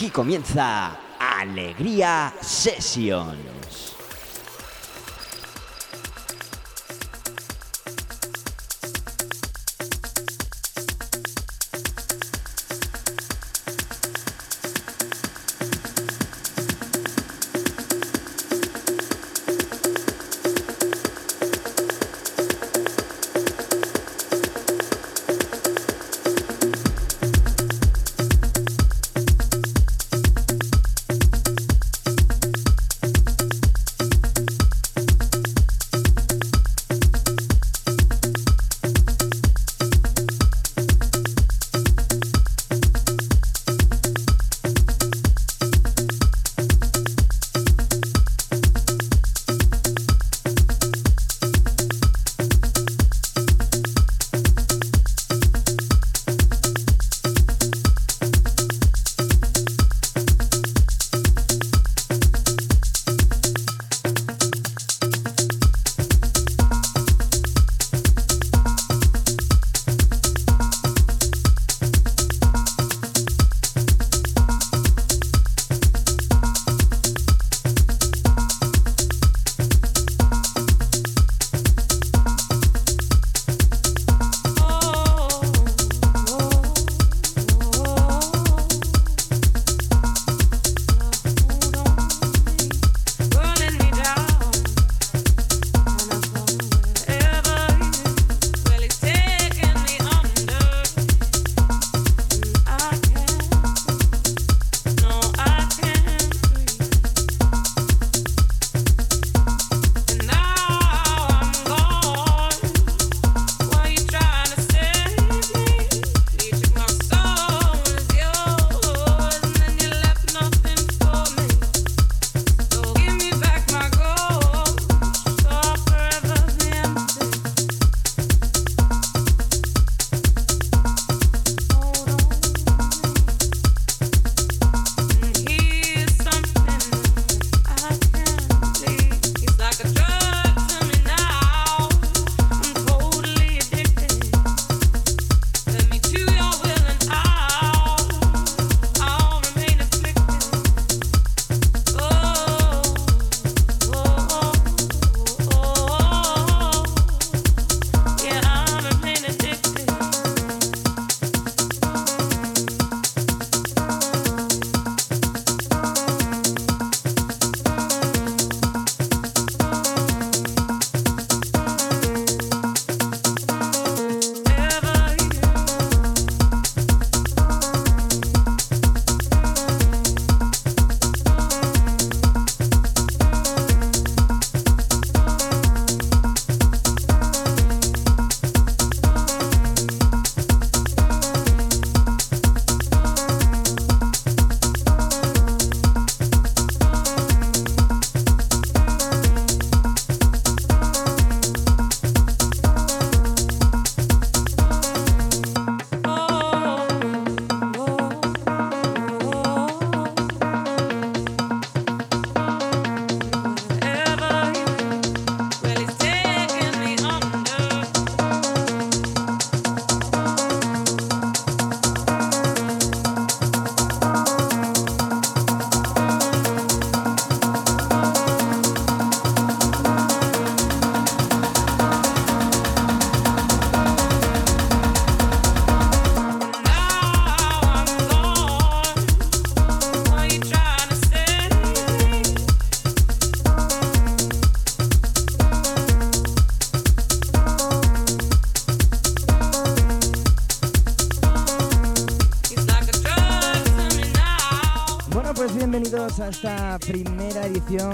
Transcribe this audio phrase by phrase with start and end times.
[0.00, 3.59] Aquí comienza Alegría Session.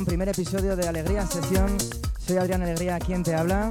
[0.07, 1.77] Primer episodio de Alegría Sesión.
[2.19, 3.71] Soy Adrián Alegría, quien te habla.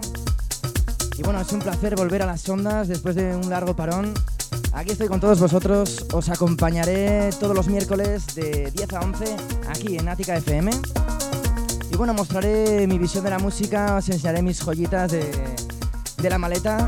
[1.18, 4.14] Y bueno, es un placer volver a las ondas después de un largo parón.
[4.74, 9.36] Aquí estoy con todos vosotros, os acompañaré todos los miércoles de 10 a 11
[9.68, 10.70] aquí en Ática FM.
[11.92, 15.34] Y bueno, mostraré mi visión de la música, os enseñaré mis joyitas de,
[16.22, 16.88] de la maleta.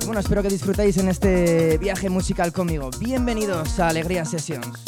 [0.00, 2.90] Y bueno, espero que disfrutéis en este viaje musical conmigo.
[3.00, 4.83] Bienvenidos a Alegría Sessions.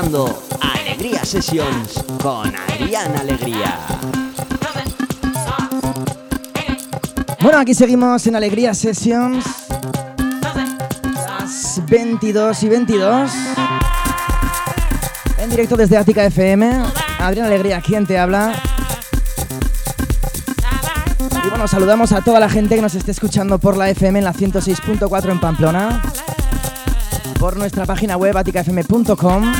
[0.00, 3.78] Alegría Sessions con Adrián Alegría.
[7.42, 9.44] Bueno, aquí seguimos en Alegría Sessions.
[11.12, 13.30] Las 22 y 22.
[15.36, 16.82] En directo desde Ática FM.
[17.18, 18.54] Adrián Alegría, ¿quién te habla?
[21.44, 24.24] Y bueno, saludamos a toda la gente que nos esté escuchando por la FM en
[24.24, 26.02] la 106.4 en Pamplona.
[27.38, 29.52] Por nuestra página web aticafm.com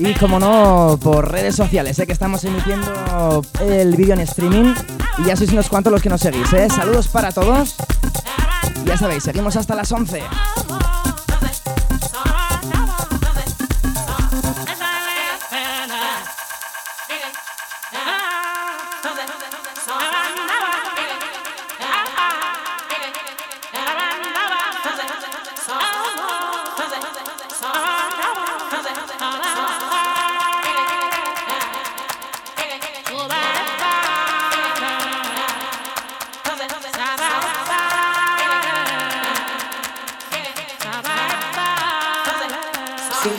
[0.00, 2.06] y como no, por redes sociales, ¿eh?
[2.06, 4.74] que estamos emitiendo el vídeo en streaming
[5.18, 6.50] y ya sois unos cuantos los que nos seguís.
[6.54, 6.68] ¿eh?
[6.70, 7.76] Saludos para todos.
[8.86, 10.22] Ya sabéis, seguimos hasta las 11.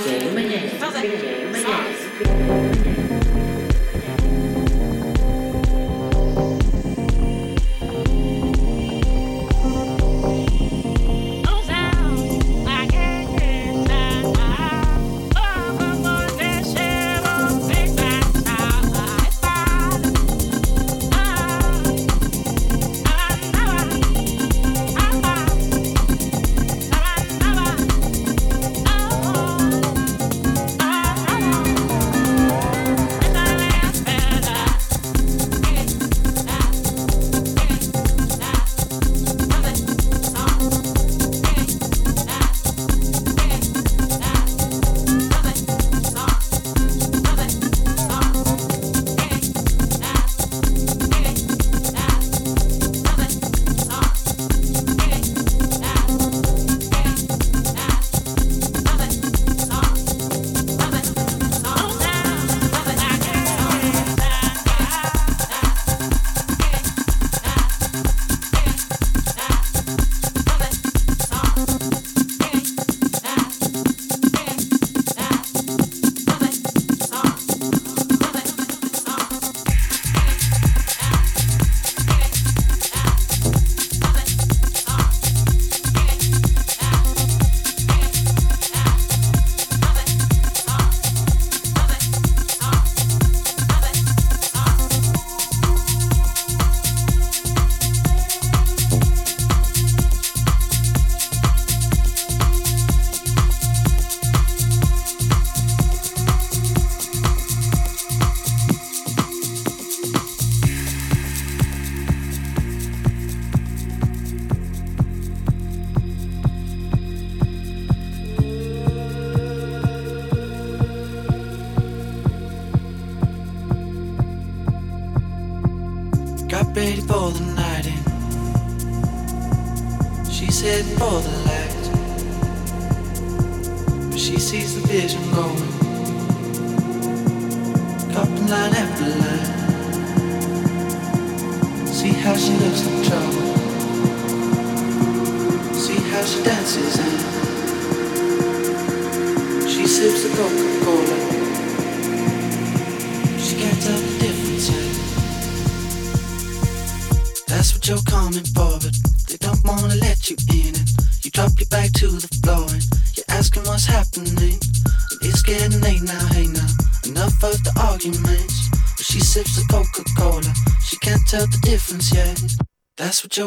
[0.01, 0.33] Manhã.
[0.33, 1.51] Manhã.
[1.51, 3.20] Manhã.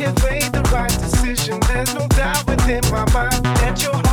[0.00, 1.58] you made the right decision.
[1.68, 4.07] There's no doubt within my mind that you're.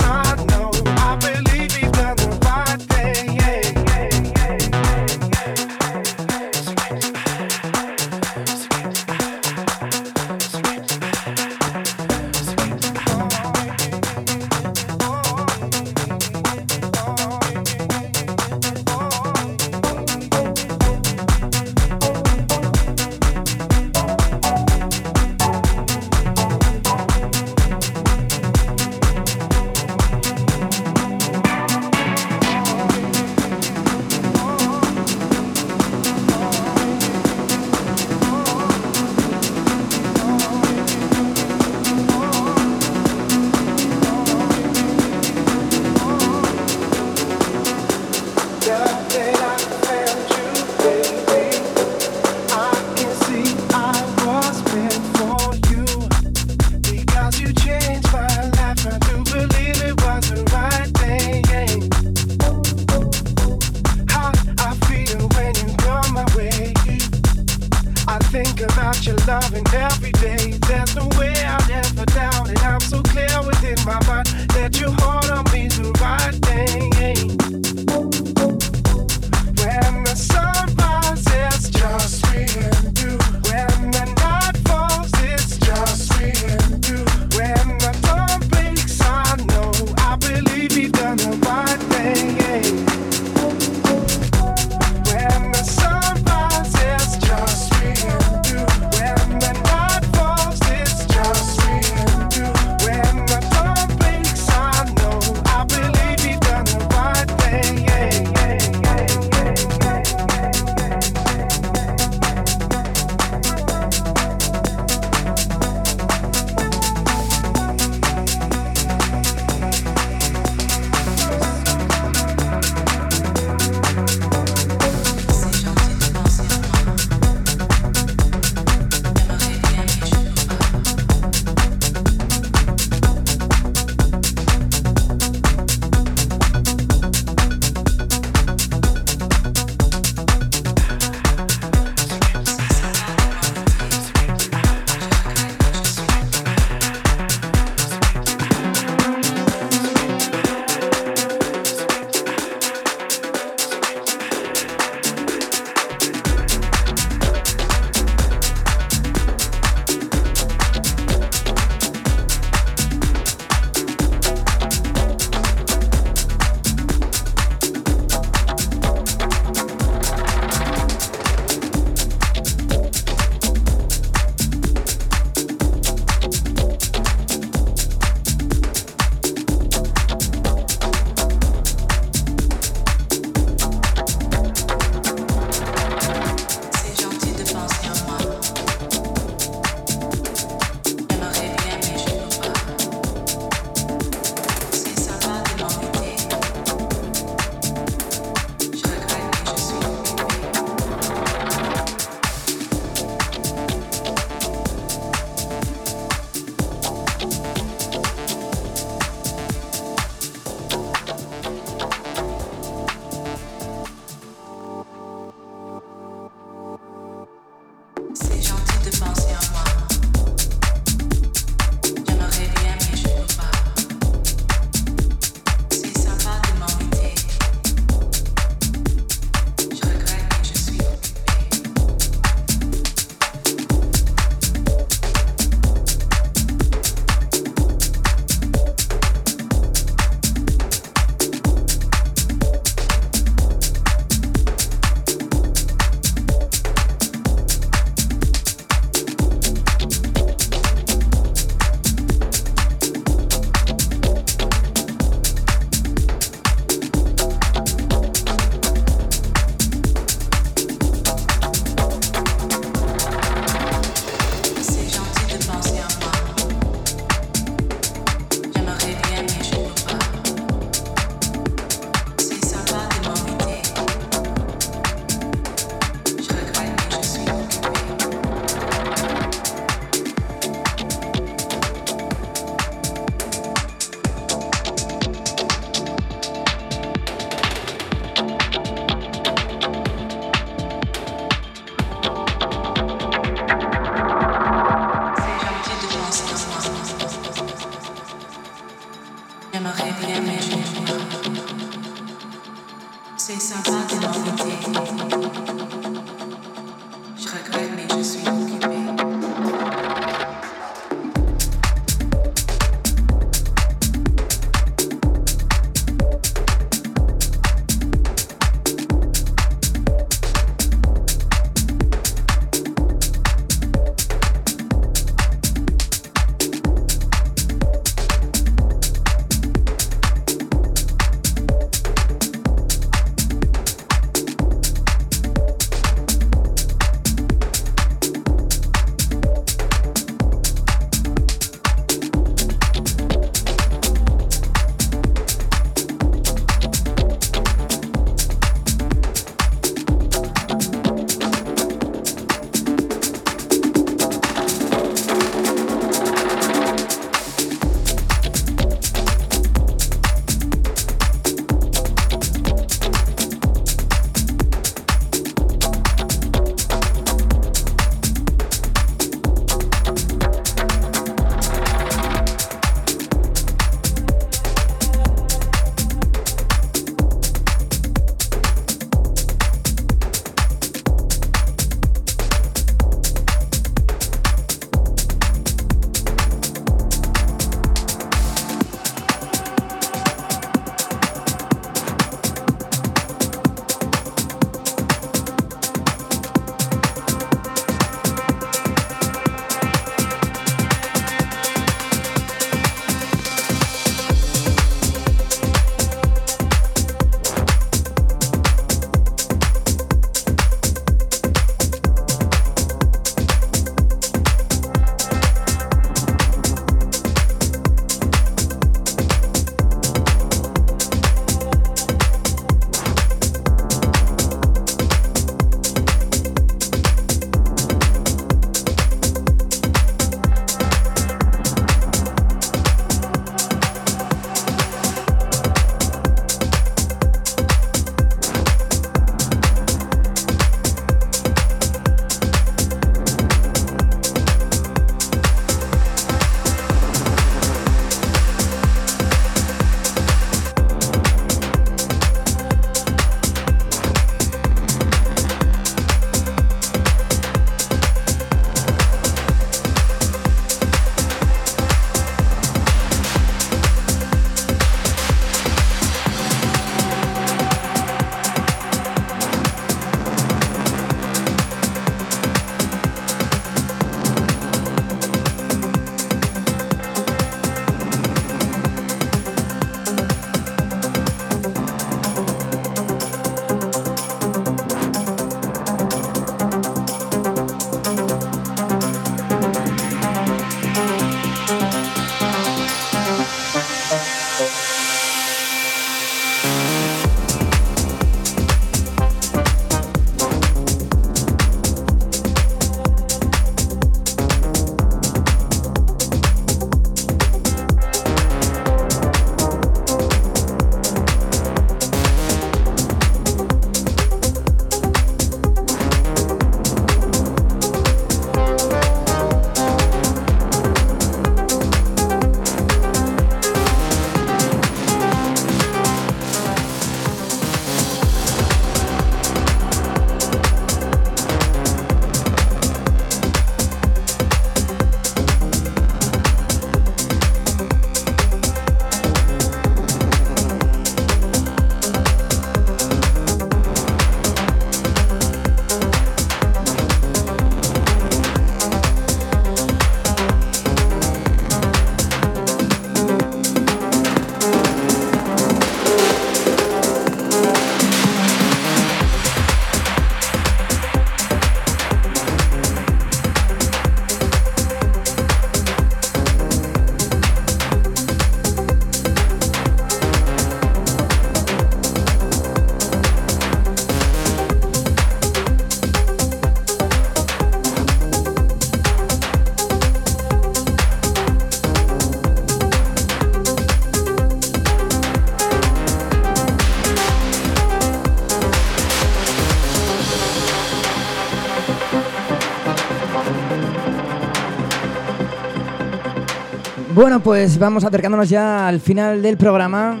[597.24, 600.00] Pues vamos acercándonos ya al final del programa.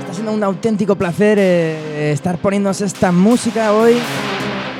[0.00, 3.94] Está siendo un auténtico placer eh, estar poniéndonos esta música hoy.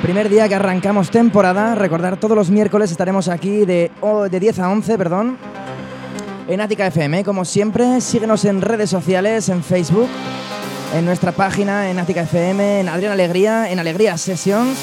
[0.01, 1.73] Primer día que arrancamos temporada.
[1.73, 3.89] Recordar, todos los miércoles estaremos aquí de,
[4.29, 5.37] de 10 a 11, perdón.
[6.47, 10.09] En Ática FM, como siempre, síguenos en redes sociales, en Facebook,
[10.93, 14.77] en nuestra página, en Ática FM, en Adrián Alegría, en Alegría Sessions.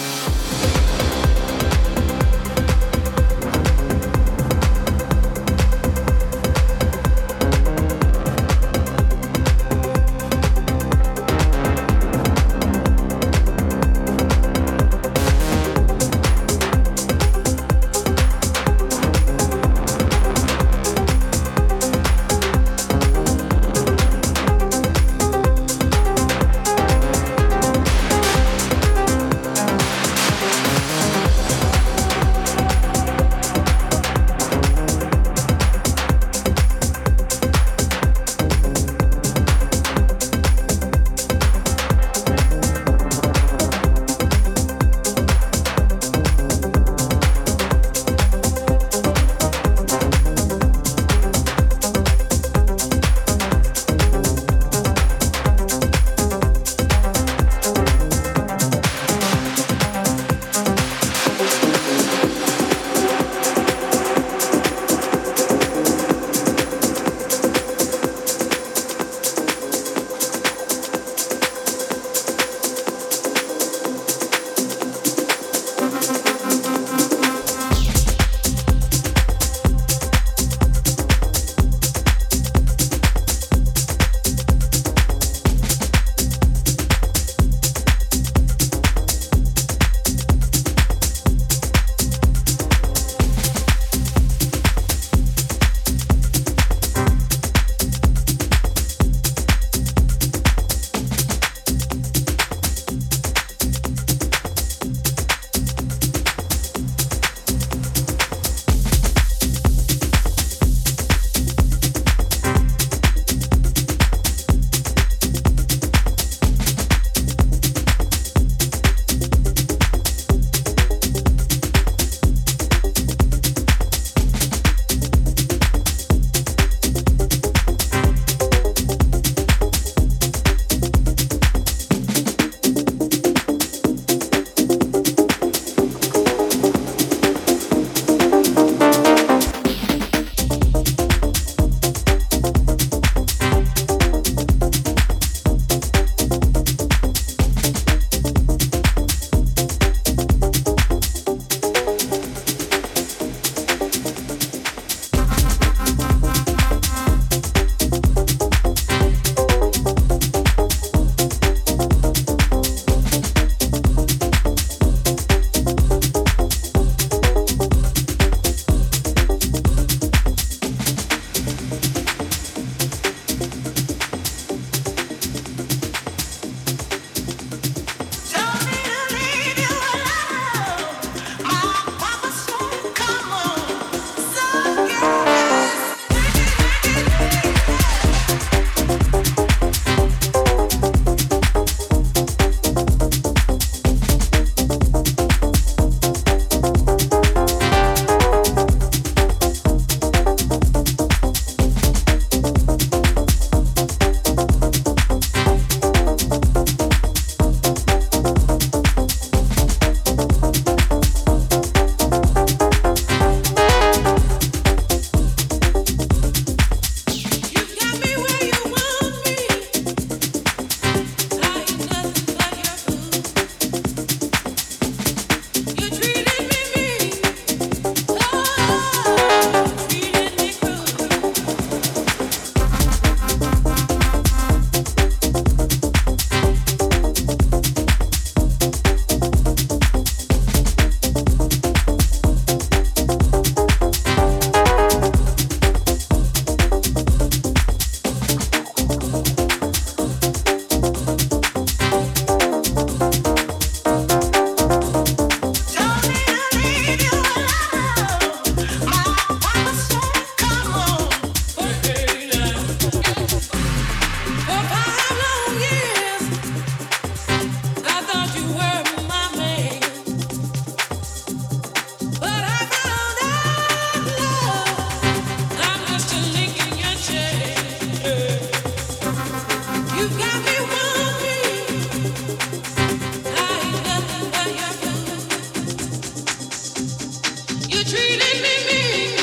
[287.70, 289.19] You treated me mean.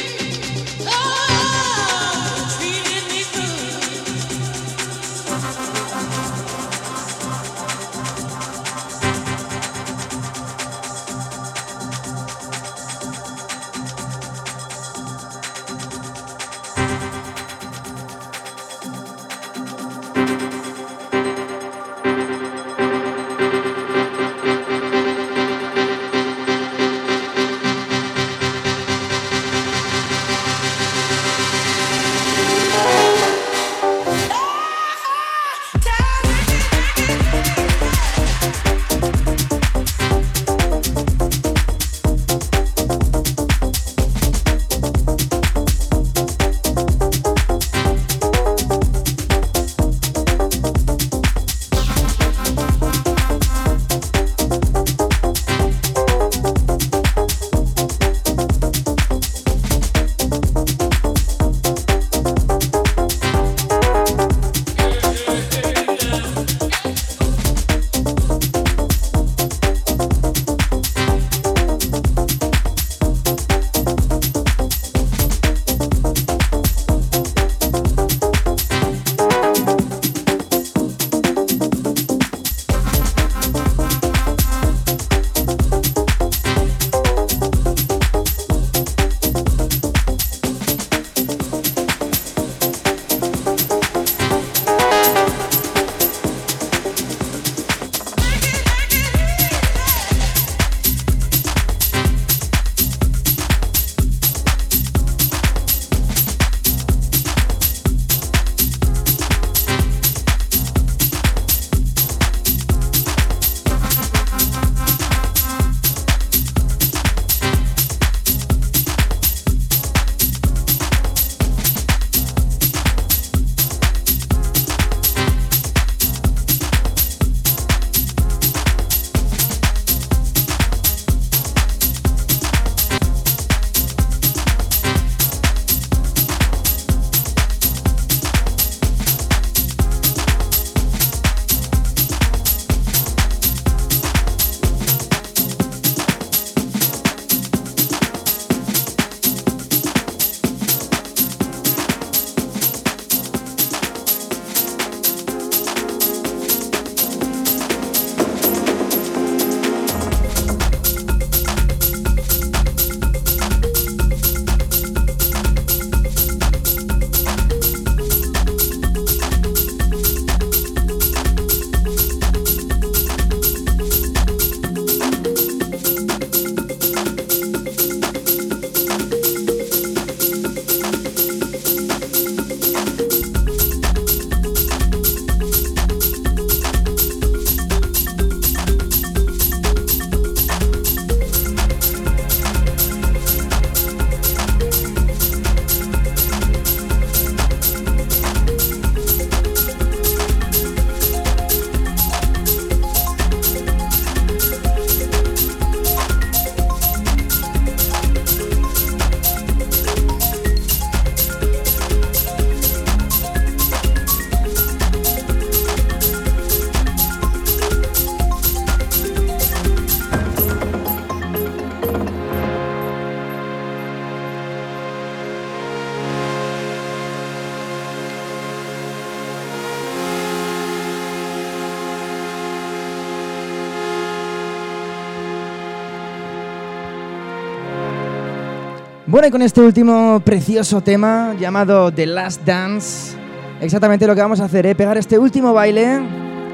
[239.17, 243.17] Bueno, y con este último precioso tema llamado The Last Dance,
[243.59, 245.99] exactamente lo que vamos a hacer es pegar este último baile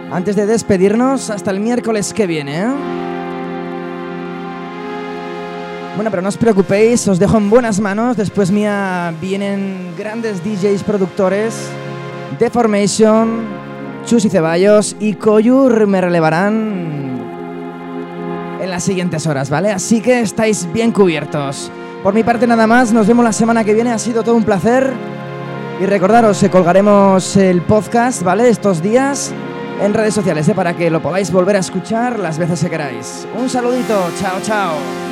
[0.10, 2.62] antes de despedirnos hasta el miércoles que viene.
[2.62, 2.68] ¿eh?
[5.98, 8.16] Bueno, pero no os preocupéis, os dejo en buenas manos.
[8.16, 11.68] Después mía vienen grandes DJs productores.
[12.40, 13.42] Deformation,
[14.06, 17.20] Chus y Ceballos y Koyur me relevarán
[18.62, 19.70] en las siguientes horas, ¿vale?
[19.70, 21.70] Así que estáis bien cubiertos.
[22.04, 24.44] Por mi parte nada más, nos vemos la semana que viene, ha sido todo un
[24.44, 24.92] placer.
[25.80, 28.50] Y recordaros que colgaremos el podcast, ¿vale?
[28.50, 29.34] Estos días
[29.82, 30.54] en redes sociales, ¿eh?
[30.54, 33.26] para que lo podáis volver a escuchar las veces que queráis.
[33.40, 35.03] Un saludito, chao, chao.